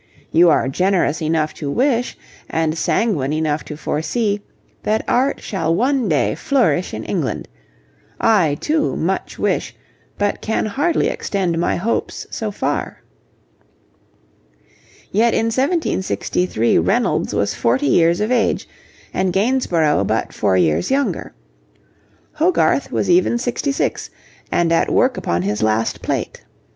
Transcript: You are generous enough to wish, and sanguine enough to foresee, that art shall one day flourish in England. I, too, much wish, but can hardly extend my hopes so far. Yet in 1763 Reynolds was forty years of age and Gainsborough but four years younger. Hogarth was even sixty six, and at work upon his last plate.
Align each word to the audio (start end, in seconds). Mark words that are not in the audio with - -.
You 0.31 0.49
are 0.49 0.67
generous 0.67 1.21
enough 1.21 1.53
to 1.53 1.69
wish, 1.69 2.17
and 2.49 2.75
sanguine 2.75 3.33
enough 3.33 3.63
to 3.65 3.77
foresee, 3.77 4.41
that 4.81 5.05
art 5.07 5.41
shall 5.43 5.75
one 5.75 6.09
day 6.09 6.33
flourish 6.33 6.91
in 6.91 7.03
England. 7.03 7.47
I, 8.19 8.55
too, 8.59 8.95
much 8.95 9.37
wish, 9.37 9.75
but 10.17 10.41
can 10.41 10.65
hardly 10.65 11.05
extend 11.05 11.59
my 11.59 11.75
hopes 11.75 12.25
so 12.31 12.49
far. 12.49 13.03
Yet 15.11 15.35
in 15.35 15.51
1763 15.53 16.79
Reynolds 16.79 17.35
was 17.35 17.53
forty 17.53 17.85
years 17.85 18.19
of 18.21 18.31
age 18.31 18.67
and 19.13 19.31
Gainsborough 19.31 20.03
but 20.03 20.33
four 20.33 20.57
years 20.57 20.89
younger. 20.89 21.35
Hogarth 22.37 22.91
was 22.91 23.07
even 23.07 23.37
sixty 23.37 23.71
six, 23.71 24.09
and 24.51 24.71
at 24.71 24.89
work 24.91 25.15
upon 25.15 25.43
his 25.43 25.61
last 25.61 26.01
plate. 26.01 26.43